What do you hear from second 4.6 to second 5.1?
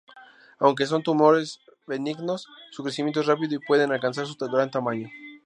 tamaño.